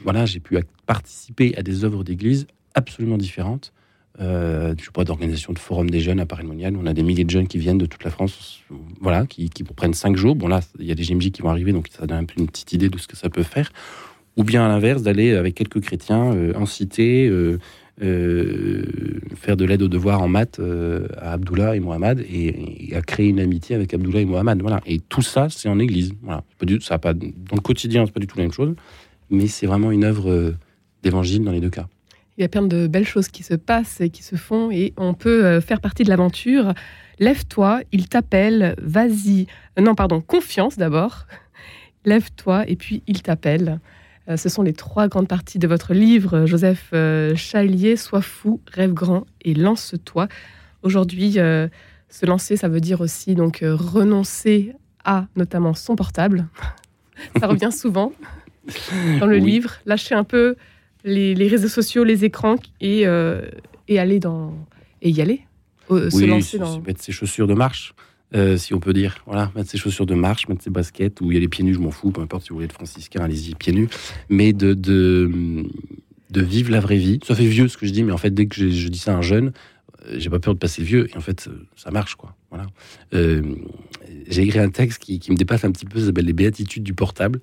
voilà, 0.03 0.25
j'ai 0.25 0.39
pu 0.39 0.57
participer 0.87 1.55
à 1.55 1.61
des 1.61 1.85
œuvres 1.85 2.03
d'église 2.03 2.47
absolument 2.73 3.17
différentes 3.17 3.73
euh, 4.21 4.75
je 4.77 4.85
sais 4.85 4.91
pas, 4.91 5.03
d'organisation 5.03 5.53
de 5.53 5.59
forum 5.59 5.89
des 5.89 5.99
jeunes 5.99 6.19
à 6.19 6.25
Paris 6.25 6.45
Mondial. 6.45 6.75
On 6.77 6.85
a 6.85 6.93
des 6.93 7.03
milliers 7.03 7.23
de 7.23 7.29
jeunes 7.29 7.47
qui 7.47 7.57
viennent 7.57 7.77
de 7.77 7.85
toute 7.85 8.03
la 8.03 8.11
France, 8.11 8.61
voilà, 9.01 9.25
qui, 9.25 9.49
qui 9.49 9.63
prennent 9.63 9.93
cinq 9.93 10.15
jours. 10.15 10.35
Bon, 10.35 10.47
là, 10.47 10.61
il 10.79 10.85
y 10.85 10.91
a 10.91 10.95
des 10.95 11.03
GMJ 11.03 11.31
qui 11.31 11.41
vont 11.41 11.49
arriver, 11.49 11.71
donc 11.71 11.87
ça 11.91 12.05
donne 12.05 12.19
un 12.19 12.25
peu 12.25 12.35
une 12.39 12.47
petite 12.47 12.73
idée 12.73 12.89
de 12.89 12.97
ce 12.97 13.07
que 13.07 13.15
ça 13.15 13.29
peut 13.29 13.43
faire. 13.43 13.71
Ou 14.37 14.43
bien 14.43 14.65
à 14.65 14.67
l'inverse, 14.67 15.03
d'aller 15.03 15.33
avec 15.33 15.55
quelques 15.55 15.79
chrétiens 15.81 16.33
euh, 16.33 16.53
en 16.55 16.65
cité, 16.65 17.27
euh, 17.27 17.59
euh, 18.01 18.83
faire 19.35 19.55
de 19.55 19.65
l'aide 19.65 19.83
aux 19.83 19.87
devoirs 19.87 20.21
en 20.21 20.27
maths 20.27 20.59
à 21.17 21.33
Abdullah 21.33 21.75
et 21.75 21.79
Mohamed 21.79 22.19
et, 22.21 22.95
à 22.95 23.01
créer 23.01 23.27
une 23.27 23.39
amitié 23.39 23.75
avec 23.75 23.93
Abdullah 23.93 24.21
et 24.21 24.25
Mohamed. 24.25 24.61
Voilà. 24.61 24.81
Et 24.87 24.99
tout 24.99 25.21
ça, 25.21 25.49
c'est 25.49 25.69
en 25.69 25.77
église. 25.77 26.13
Voilà. 26.23 26.43
Pas 26.57 26.65
du, 26.65 26.81
ça 26.81 26.97
pas, 26.97 27.13
dans 27.13 27.55
le 27.55 27.61
quotidien, 27.61 28.05
c'est 28.05 28.11
pas 28.11 28.19
du 28.19 28.27
tout 28.27 28.37
la 28.37 28.43
même 28.43 28.51
chose, 28.51 28.75
mais 29.29 29.47
c'est 29.47 29.67
vraiment 29.67 29.91
une 29.91 30.03
œuvre 30.03 30.55
d'évangile 31.03 31.43
dans 31.43 31.51
les 31.51 31.59
deux 31.59 31.69
cas. 31.69 31.87
Il 32.37 32.41
y 32.41 32.43
a 32.43 32.47
plein 32.47 32.63
de 32.63 32.87
belles 32.87 33.05
choses 33.05 33.27
qui 33.27 33.43
se 33.43 33.53
passent 33.53 34.01
et 34.01 34.09
qui 34.09 34.23
se 34.23 34.35
font 34.35 34.71
et 34.71 34.93
on 34.97 35.13
peut 35.13 35.45
euh, 35.45 35.61
faire 35.61 35.79
partie 35.79 36.03
de 36.03 36.09
l'aventure. 36.09 36.73
Lève-toi, 37.19 37.81
il 37.91 38.09
t'appelle, 38.09 38.75
vas-y. 38.81 39.45
Euh, 39.77 39.83
non, 39.83 39.93
pardon, 39.93 40.19
confiance 40.19 40.77
d'abord. 40.77 41.27
Lève-toi 42.05 42.67
et 42.67 42.75
puis 42.75 43.03
il 43.05 43.21
t'appelle. 43.21 43.79
Euh, 44.29 44.37
ce 44.37 44.49
sont 44.49 44.63
les 44.63 44.73
trois 44.73 45.07
grandes 45.07 45.27
parties 45.27 45.59
de 45.59 45.67
votre 45.67 45.93
livre, 45.93 46.45
Joseph 46.47 46.91
Chalier, 47.35 47.97
Sois 47.97 48.21
fou, 48.21 48.61
rêve 48.71 48.93
grand 48.93 49.25
et 49.41 49.53
lance-toi. 49.53 50.27
Aujourd'hui, 50.81 51.33
se 51.33 52.25
lancer, 52.25 52.57
ça 52.57 52.67
veut 52.67 52.81
dire 52.81 53.01
aussi 53.01 53.35
donc 53.35 53.59
renoncer 53.63 54.73
à 55.05 55.27
notamment 55.35 55.75
son 55.75 55.95
portable. 55.95 56.47
ça 57.39 57.47
revient 57.47 57.71
souvent 57.71 58.11
dans 59.19 59.27
le 59.27 59.37
livre. 59.37 59.75
Lâcher 59.85 60.15
un 60.15 60.23
peu 60.23 60.55
les, 61.03 61.47
réseaux 61.47 61.67
sociaux, 61.67 62.03
les 62.03 62.25
écrans 62.25 62.57
et, 62.81 63.05
euh, 63.07 63.41
et 63.87 63.99
aller 63.99 64.19
dans 64.19 64.53
et 65.01 65.09
y 65.09 65.21
aller, 65.21 65.41
se 65.89 66.25
lancer 66.25 66.57
dans 66.57 66.79
mettre 66.81 67.01
ses 67.01 67.11
chaussures 67.11 67.47
de 67.47 67.53
marche. 67.53 67.93
Euh, 68.35 68.57
si 68.57 68.73
on 68.73 68.79
peut 68.79 68.93
dire, 68.93 69.17
voilà, 69.27 69.51
mettre 69.55 69.69
ses 69.69 69.77
chaussures 69.77 70.07
de 70.07 70.15
marche, 70.15 70.47
mettre 70.47 70.63
ses 70.63 70.71
baskets, 70.71 71.21
ou 71.21 71.31
il 71.31 71.35
y 71.35 71.37
a 71.37 71.39
les 71.39 71.47
pieds 71.47 71.63
nus, 71.63 71.75
je 71.75 71.79
m'en 71.79 71.91
fous, 71.91 72.09
peu 72.09 72.21
importe 72.21 72.43
si 72.43 72.49
vous 72.49 72.55
voulez 72.55 72.65
être 72.65 72.73
franciscain, 72.73 73.21
allez-y, 73.21 73.53
pieds 73.53 73.73
nus, 73.73 73.89
mais 74.27 74.53
de, 74.53 74.73
de, 74.73 75.29
de, 76.31 76.41
vivre 76.41 76.71
la 76.71 76.79
vraie 76.79 76.97
vie. 76.97 77.19
Ça 77.23 77.35
fait 77.35 77.45
vieux 77.45 77.67
ce 77.67 77.77
que 77.77 77.85
je 77.85 77.91
dis, 77.91 78.03
mais 78.03 78.11
en 78.11 78.17
fait, 78.17 78.31
dès 78.31 78.47
que 78.47 78.55
je, 78.55 78.87
dis 78.87 78.97
ça 78.97 79.13
à 79.13 79.17
un 79.17 79.21
jeune, 79.21 79.47
euh, 79.47 79.51
j'ai 80.15 80.29
pas 80.29 80.39
peur 80.39 80.53
de 80.53 80.59
passer 80.59 80.83
vieux, 80.83 81.09
et 81.11 81.17
en 81.17 81.21
fait, 81.21 81.49
ça 81.75 81.91
marche, 81.91 82.15
quoi. 82.15 82.35
Voilà. 82.49 82.67
j'ai 83.11 84.43
écrit 84.43 84.59
un 84.59 84.69
texte 84.69 84.99
qui, 84.99 85.19
me 85.31 85.35
dépasse 85.35 85.65
un 85.65 85.71
petit 85.71 85.85
peu, 85.85 85.99
ça 85.99 86.07
s'appelle 86.07 86.25
Les 86.25 86.33
Béatitudes 86.33 86.83
du 86.83 86.93
portable. 86.93 87.41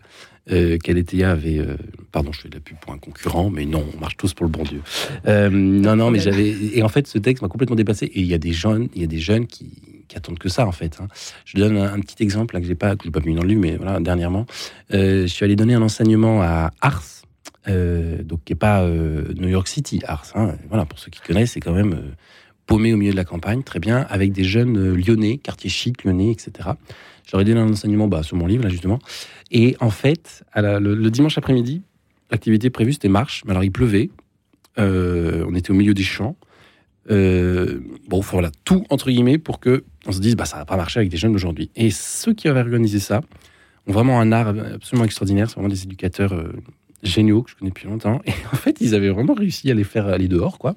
Euh, 0.50 0.78
avait. 1.22 1.58
Euh, 1.58 1.76
pardon, 2.12 2.32
je 2.32 2.40
fais 2.40 2.48
de 2.48 2.54
la 2.54 2.60
pub 2.60 2.76
pour 2.78 2.92
un 2.92 2.98
concurrent, 2.98 3.50
mais 3.50 3.66
non, 3.66 3.84
on 3.94 4.00
marche 4.00 4.16
tous 4.16 4.34
pour 4.34 4.44
le 4.44 4.50
bon 4.50 4.62
Dieu. 4.64 4.82
Euh, 5.26 5.48
non, 5.50 5.96
non, 5.96 6.10
mais 6.10 6.18
j'avais. 6.18 6.50
Et 6.74 6.82
en 6.82 6.88
fait, 6.88 7.06
ce 7.06 7.18
texte 7.18 7.42
m'a 7.42 7.48
complètement 7.48 7.76
dépassé. 7.76 8.06
Et 8.06 8.20
il 8.20 8.26
y 8.26 8.34
a 8.34 8.38
des 8.38 8.52
jeunes, 8.52 8.88
y 8.94 9.04
a 9.04 9.06
des 9.06 9.18
jeunes 9.18 9.46
qui, 9.46 10.04
qui 10.08 10.16
attendent 10.16 10.38
que 10.38 10.48
ça, 10.48 10.66
en 10.66 10.72
fait. 10.72 10.98
Hein. 11.00 11.08
Je 11.44 11.58
donne 11.58 11.76
un, 11.76 12.00
petit 12.00 12.22
exemple 12.22 12.54
là, 12.54 12.60
que 12.60 12.66
j'ai 12.66 12.74
pas, 12.74 12.96
pas 12.96 13.20
mis 13.20 13.34
dans 13.34 13.42
le 13.42 13.48
livre, 13.48 13.60
mais 13.60 13.76
voilà, 13.76 14.00
dernièrement, 14.00 14.46
je 14.90 15.26
suis 15.26 15.44
allé 15.44 15.56
donner 15.56 15.74
un 15.74 15.82
enseignement 15.82 16.42
à 16.42 16.70
Ars. 16.80 17.22
donc 17.66 18.44
qui 18.44 18.52
est 18.52 18.56
pas 18.56 18.88
New 18.88 19.48
York 19.48 19.68
City, 19.68 20.00
Ars. 20.06 20.32
Hein. 20.34 20.56
Voilà, 20.68 20.84
pour 20.84 20.98
ceux 20.98 21.10
qui 21.10 21.20
connaissent, 21.20 21.52
c'est 21.52 21.60
quand 21.60 21.74
même 21.74 22.14
paumé 22.70 22.94
au 22.94 22.96
milieu 22.96 23.10
de 23.10 23.16
la 23.16 23.24
campagne, 23.24 23.64
très 23.64 23.80
bien, 23.80 24.06
avec 24.08 24.30
des 24.30 24.44
jeunes 24.44 24.94
lyonnais, 24.94 25.38
quartier 25.38 25.68
chic, 25.68 26.04
lyonnais, 26.04 26.30
etc. 26.30 26.68
J'aurais 27.28 27.42
donné 27.42 27.58
un 27.58 27.68
enseignement 27.68 28.06
bah, 28.06 28.22
sur 28.22 28.36
mon 28.36 28.46
livre, 28.46 28.62
là, 28.62 28.68
justement. 28.68 29.00
Et 29.50 29.76
en 29.80 29.90
fait, 29.90 30.44
le, 30.54 31.08
dimanche 31.08 31.36
après-midi, 31.36 31.82
l'activité 32.30 32.70
prévue, 32.70 32.92
c'était 32.92 33.08
marche. 33.08 33.42
Mais 33.44 33.50
alors, 33.50 33.64
il 33.64 33.72
pleuvait. 33.72 34.10
Euh, 34.78 35.44
on 35.48 35.56
était 35.56 35.72
au 35.72 35.74
milieu 35.74 35.94
des 35.94 36.04
champs. 36.04 36.36
bon, 37.08 38.20
voilà, 38.20 38.52
tout 38.64 38.84
entre 38.88 39.10
guillemets 39.10 39.38
pour 39.38 39.58
que 39.58 39.82
on 40.06 40.12
se 40.12 40.20
dise, 40.20 40.36
bah, 40.36 40.44
ça 40.44 40.56
va 40.56 40.64
pas 40.64 40.76
marcher 40.76 41.00
avec 41.00 41.10
des 41.10 41.16
jeunes 41.16 41.34
aujourd'hui. 41.34 41.72
Et 41.74 41.90
ceux 41.90 42.34
qui 42.34 42.46
avaient 42.46 42.60
organisé 42.60 43.00
ça 43.00 43.20
ont 43.88 43.92
vraiment 43.92 44.20
un 44.20 44.30
art 44.30 44.46
absolument 44.74 45.04
extraordinaire. 45.04 45.48
C'est 45.48 45.56
vraiment 45.56 45.70
des 45.70 45.82
éducateurs 45.82 46.40
géniaux 47.02 47.42
que 47.42 47.50
je 47.50 47.56
connais 47.56 47.70
depuis 47.70 47.88
longtemps. 47.88 48.22
Et 48.26 48.32
en 48.52 48.56
fait, 48.56 48.76
ils 48.80 48.94
avaient 48.94 49.08
vraiment 49.08 49.34
réussi 49.34 49.72
à 49.72 49.74
les 49.74 49.82
faire 49.82 50.06
aller 50.06 50.28
dehors, 50.28 50.56
quoi. 50.56 50.76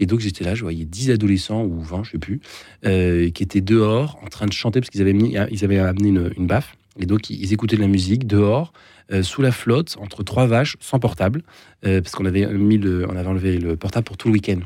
Et 0.00 0.06
donc 0.06 0.20
j'étais 0.20 0.44
là, 0.44 0.54
je 0.54 0.62
voyais 0.62 0.84
10 0.84 1.10
adolescents 1.10 1.64
ou 1.64 1.80
20, 1.80 2.04
je 2.04 2.12
sais 2.12 2.18
plus, 2.18 2.40
euh, 2.84 3.30
qui 3.30 3.42
étaient 3.42 3.60
dehors 3.60 4.18
en 4.22 4.28
train 4.28 4.46
de 4.46 4.52
chanter 4.52 4.80
parce 4.80 4.90
qu'ils 4.90 5.02
avaient, 5.02 5.36
avaient 5.36 5.78
amené 5.78 6.08
une, 6.08 6.46
baffe. 6.46 6.74
Et 6.98 7.06
donc 7.06 7.30
ils 7.30 7.52
écoutaient 7.52 7.76
de 7.76 7.80
la 7.80 7.88
musique 7.88 8.26
dehors, 8.26 8.72
euh, 9.12 9.22
sous 9.22 9.42
la 9.42 9.52
flotte, 9.52 9.96
entre 10.00 10.22
trois 10.22 10.46
vaches, 10.46 10.76
sans 10.80 10.98
portable, 10.98 11.42
euh, 11.86 12.00
parce 12.00 12.14
qu'on 12.14 12.26
avait 12.26 12.44
avait 12.44 13.26
enlevé 13.26 13.58
le 13.58 13.76
portable 13.76 14.04
pour 14.04 14.16
tout 14.16 14.28
le 14.28 14.34
week-end. 14.34 14.60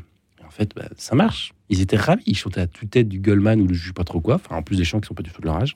En 0.45 0.51
fait, 0.51 0.71
bah, 0.75 0.87
ça 0.97 1.15
marche. 1.15 1.53
Ils 1.69 1.81
étaient 1.81 1.97
ravis. 1.97 2.23
Ils 2.27 2.37
chantaient 2.37 2.61
à 2.61 2.67
tue-tête 2.67 3.07
du 3.09 3.19
Goldman 3.19 3.59
ou 3.61 3.73
je 3.73 3.87
sais 3.87 3.93
pas 3.93 4.03
trop 4.03 4.21
quoi. 4.21 4.35
Enfin, 4.35 4.55
en 4.55 4.61
plus 4.61 4.77
des 4.77 4.83
chants 4.83 4.99
qui 4.99 5.07
sont 5.07 5.15
pas 5.15 5.23
du 5.23 5.31
tout 5.31 5.41
de 5.41 5.47
leur 5.47 5.55
âge. 5.55 5.75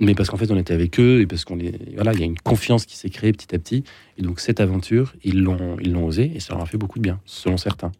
mais 0.00 0.14
parce 0.14 0.30
qu'en 0.30 0.36
fait, 0.36 0.50
on 0.50 0.58
était 0.58 0.74
avec 0.74 0.98
eux 0.98 1.20
et 1.20 1.26
parce 1.26 1.44
qu'on 1.44 1.58
voilà, 1.94 2.12
il 2.12 2.18
y 2.18 2.22
a 2.22 2.26
une 2.26 2.38
confiance 2.38 2.86
qui 2.86 2.96
s'est 2.96 3.10
créée 3.10 3.32
petit 3.32 3.54
à 3.54 3.58
petit. 3.58 3.84
Et 4.18 4.22
donc 4.22 4.40
cette 4.40 4.58
aventure, 4.58 5.14
ils 5.22 5.40
l'ont, 5.40 5.76
ils 5.80 5.92
l'ont 5.92 6.06
osé 6.06 6.32
et 6.34 6.40
ça 6.40 6.54
leur 6.54 6.62
a 6.62 6.66
fait 6.66 6.78
beaucoup 6.78 6.98
de 6.98 7.04
bien, 7.04 7.20
selon 7.24 7.56
certains. 7.56 7.92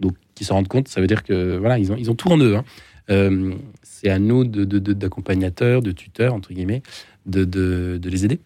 Donc, 0.00 0.14
qu'ils 0.34 0.46
se 0.46 0.52
rendent 0.52 0.68
compte, 0.68 0.88
ça 0.88 1.00
veut 1.00 1.06
dire 1.06 1.22
que 1.22 1.56
voilà, 1.56 1.78
ils 1.78 1.92
ont, 1.92 1.96
ils 1.96 2.10
ont 2.10 2.14
tout 2.14 2.28
en 2.28 2.38
eux. 2.38 2.56
Hein. 2.56 2.64
Euh, 3.10 3.54
c'est 3.82 4.08
à 4.08 4.18
nous 4.18 4.44
d'accompagnateurs, 4.44 5.82
de, 5.82 5.90
de, 5.90 5.92
tuteurs, 5.92 6.34
entre 6.34 6.52
guillemets, 6.52 6.82
de, 7.26 7.44
de 7.44 8.08
les 8.08 8.24
aider. 8.24 8.40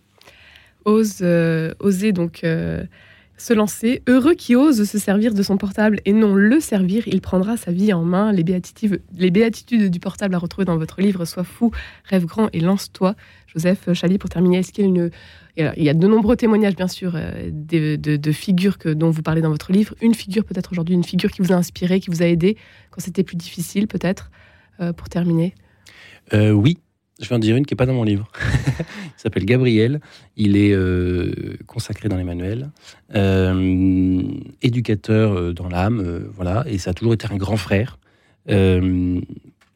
Ose, 0.84 1.18
euh, 1.22 1.72
oser 1.80 2.12
donc 2.12 2.44
euh, 2.44 2.84
se 3.36 3.52
lancer. 3.52 4.02
Heureux 4.06 4.34
qui 4.34 4.56
ose 4.56 4.88
se 4.88 4.98
servir 4.98 5.34
de 5.34 5.42
son 5.42 5.56
portable 5.56 6.00
et 6.04 6.12
non 6.12 6.34
le 6.34 6.60
servir, 6.60 7.06
il 7.08 7.20
prendra 7.20 7.56
sa 7.56 7.72
vie 7.72 7.92
en 7.92 8.04
main. 8.04 8.32
Les 8.32 8.44
béatitudes, 8.44 9.02
les 9.16 9.30
du 9.30 10.00
portable 10.00 10.34
à 10.34 10.38
retrouver 10.38 10.64
dans 10.64 10.76
votre 10.76 11.00
livre 11.00 11.24
Sois 11.24 11.44
fou, 11.44 11.70
rêve 12.04 12.24
grand 12.24 12.48
et 12.52 12.60
lance-toi. 12.60 13.14
Joseph 13.46 13.92
Chali, 13.92 14.18
pour 14.18 14.30
terminer, 14.30 14.58
est-ce 14.58 14.72
qu'il 14.72 14.86
y 14.86 15.00
a 15.00 15.10
il 15.56 15.84
y 15.84 15.88
a 15.88 15.94
de 15.94 16.06
nombreux 16.08 16.36
témoignages, 16.36 16.74
bien 16.74 16.88
sûr, 16.88 17.12
euh, 17.14 17.48
de, 17.52 18.32
figures 18.32 18.78
que, 18.78 18.88
dont 18.88 19.10
vous 19.10 19.22
parlez 19.22 19.40
dans 19.40 19.50
votre 19.50 19.70
livre. 19.72 19.94
Une 20.00 20.14
figure, 20.14 20.44
peut-être 20.44 20.72
aujourd'hui, 20.72 20.94
une 20.94 21.04
figure 21.04 21.30
qui 21.30 21.42
vous 21.42 21.52
a 21.52 21.56
inspiré, 21.56 22.00
qui 22.00 22.10
vous 22.10 22.22
a 22.22 22.26
aidé 22.26 22.56
quand 22.90 23.00
c'était 23.00 23.22
plus 23.22 23.36
difficile, 23.36 23.86
peut-être, 23.86 24.30
euh, 24.80 24.92
pour 24.92 25.08
terminer? 25.08 25.54
Euh, 26.32 26.50
Oui, 26.50 26.78
je 27.20 27.28
vais 27.28 27.34
en 27.34 27.38
dire 27.38 27.56
une 27.56 27.64
qui 27.64 27.74
n'est 27.74 27.76
pas 27.76 27.86
dans 27.86 27.94
mon 27.94 28.04
livre. 28.04 28.30
il 28.78 29.12
s'appelle 29.16 29.44
Gabriel. 29.44 30.00
Il 30.36 30.56
est 30.56 30.76
consacré 31.66 32.08
dans 32.08 32.16
les 32.16 32.24
manuels, 32.24 32.70
éducateur 34.62 35.54
dans 35.54 35.68
l'âme, 35.68 36.28
voilà, 36.34 36.64
et 36.66 36.78
ça 36.78 36.90
a 36.90 36.94
toujours 36.94 37.14
été 37.14 37.26
un 37.30 37.36
grand 37.36 37.56
frère. 37.56 37.98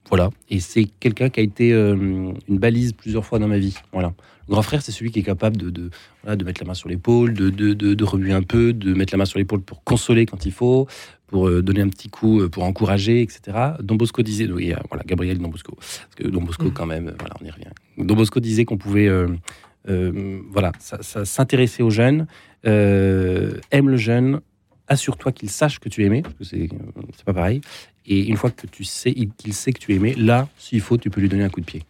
Voilà, 0.09 0.31
et 0.49 0.61
c'est 0.61 0.85
quelqu'un 1.01 1.29
qui 1.29 1.41
a 1.41 1.43
été 1.43 1.73
une 1.73 2.35
balise 2.49 2.93
plusieurs 2.93 3.25
fois 3.25 3.39
dans 3.39 3.49
ma 3.49 3.59
vie. 3.59 3.77
Voilà, 3.93 4.13
le 4.49 4.53
grand 4.53 4.63
frère, 4.63 4.81
c'est 4.81 4.93
celui 4.93 5.11
qui 5.11 5.21
est 5.21 5.25
capable 5.25 5.59
de, 5.59 5.69
de, 5.69 5.91
de 6.35 6.45
mettre 6.45 6.63
la 6.63 6.67
main 6.67 6.75
sur 6.75 6.89
l'épaule, 6.89 7.35
de, 7.35 7.51
de, 7.51 7.75
de, 7.75 8.05
remuer 8.05 8.33
un 8.33 8.43
peu, 8.43 8.73
de 8.73 8.95
mettre 8.95 9.13
la 9.13 9.19
main 9.19 9.27
sur 9.27 9.39
l'épaule 9.39 9.61
pour 9.61 9.85
consoler 9.85 10.25
quand 10.25 10.47
il 10.47 10.53
faut, 10.53 10.87
pour 11.27 11.49
euh, 11.49 11.63
donner 11.63 11.83
un 11.83 11.89
petit 11.89 12.09
coup, 12.09 12.41
euh, 12.41 12.49
pour 12.49 12.65
encourager, 12.65 13.21
etc. 13.21 13.75
Don 13.81 13.97
Bosco 13.97 14.23
disait, 14.23 14.51
oui, 14.51 14.73
voilà, 14.89 15.05
Gabriel 15.07 15.39
Don 15.39 15.49
Bosco, 15.49 15.75
parce 15.77 16.15
que 16.17 16.27
Don 16.27 16.41
Bosco, 16.41 16.65
mm. 16.65 16.73
quand 16.73 16.87
même, 16.87 17.15
voilà, 17.19 17.35
on 17.43 17.45
y 17.45 17.51
revient. 17.51 17.73
Don 17.99 18.15
Bosco 18.15 18.41
disait 18.41 18.65
qu'on 18.65 18.79
pouvait, 18.79 19.09
euh, 19.09 19.29
voilà, 20.51 20.73
s'intéresser 20.79 21.83
aux 21.83 21.91
jeunes, 21.91 22.27
aime 22.65 23.89
le 23.89 23.97
jeune, 23.97 24.41
assure-toi 24.89 25.33
qu'il 25.33 25.51
sache 25.51 25.79
que 25.79 25.89
tu 25.89 26.03
es 26.03 26.07
aimé, 26.07 26.23
parce 26.23 26.35
que 26.35 26.45
c'est 26.45 26.69
pas 27.25 27.35
pareil. 27.35 27.61
Et 28.07 28.27
une 28.27 28.37
fois 28.37 28.51
que 28.51 28.67
tu 28.67 28.85
sais 28.85 29.13
qu'il 29.13 29.53
sait 29.53 29.73
que 29.73 29.79
tu 29.79 29.93
es 29.93 29.97
aimé, 29.97 30.15
là, 30.17 30.49
s'il 30.59 30.81
faut, 30.81 30.97
tu 30.97 31.11
peux 31.11 31.21
lui 31.21 31.29
donner 31.29 31.45
un 31.45 31.51
coup 31.51 31.61
de 31.61 31.67
pied. 31.67 31.83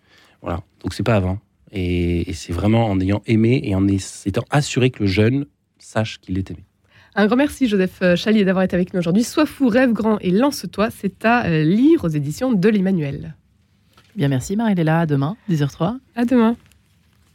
Voilà. 0.43 0.62
Donc 0.83 0.95
c'est 0.95 1.02
pas 1.02 1.17
avant. 1.17 1.38
Et, 1.73 2.33
c'est 2.33 2.52
vraiment 2.52 2.87
en 2.87 2.99
ayant 3.00 3.23
aimé 3.26 3.61
et 3.62 3.75
en 3.75 3.87
étant 3.88 4.45
assuré 4.50 4.90
que 4.90 5.00
le 5.05 5.07
jeune 5.07 5.47
sache 5.78 6.19
qu'il 6.21 6.38
est 6.38 6.50
aimé. 6.50 6.64
Un 7.14 7.26
grand 7.26 7.37
merci 7.37 7.67
Joseph 7.67 8.02
Chalier 8.17 8.45
d'avoir 8.45 8.64
été 8.64 8.76
avec 8.76 8.95
nous 8.95 9.00
aujourd'hui. 9.00 9.25
Sois 9.25 9.47
fou, 9.47 9.69
rêve 9.69 9.93
grand 9.93 10.19
et 10.21 10.31
lance-toi. 10.31 10.90
C'est 10.90 11.25
à 11.25 11.47
euh, 11.47 11.64
lire 11.64 12.05
aux 12.05 12.09
éditions 12.09 12.52
de 12.52 12.69
l'Emmanuel. 12.69 13.35
Bien 14.17 14.28
merci 14.28 14.57
Marie-Léla. 14.57 15.00
À 15.00 15.07
demain, 15.07 15.37
10h03. 15.50 15.99
À 16.14 16.25
demain. 16.25 16.57